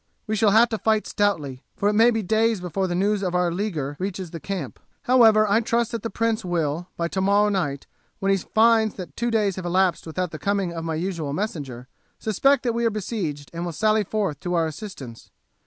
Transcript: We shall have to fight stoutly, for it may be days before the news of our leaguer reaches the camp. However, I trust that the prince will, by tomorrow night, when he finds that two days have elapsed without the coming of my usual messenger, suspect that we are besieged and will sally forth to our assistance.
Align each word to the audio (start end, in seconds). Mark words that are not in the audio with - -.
We 0.25 0.35
shall 0.35 0.49
have 0.49 0.69
to 0.69 0.79
fight 0.79 1.05
stoutly, 1.05 1.61
for 1.77 1.87
it 1.87 1.93
may 1.93 2.09
be 2.09 2.23
days 2.23 2.59
before 2.59 2.87
the 2.87 2.95
news 2.95 3.21
of 3.21 3.35
our 3.35 3.51
leaguer 3.51 3.95
reaches 3.99 4.31
the 4.31 4.39
camp. 4.39 4.79
However, 5.03 5.47
I 5.47 5.59
trust 5.59 5.91
that 5.91 6.01
the 6.01 6.09
prince 6.09 6.43
will, 6.43 6.87
by 6.97 7.07
tomorrow 7.07 7.49
night, 7.49 7.85
when 8.17 8.31
he 8.31 8.37
finds 8.39 8.95
that 8.95 9.15
two 9.15 9.29
days 9.29 9.57
have 9.57 9.65
elapsed 9.67 10.07
without 10.07 10.31
the 10.31 10.39
coming 10.39 10.73
of 10.73 10.83
my 10.83 10.95
usual 10.95 11.33
messenger, 11.33 11.87
suspect 12.17 12.63
that 12.63 12.73
we 12.73 12.83
are 12.83 12.89
besieged 12.89 13.51
and 13.53 13.63
will 13.63 13.73
sally 13.73 14.03
forth 14.03 14.39
to 14.39 14.55
our 14.55 14.65
assistance. 14.65 15.29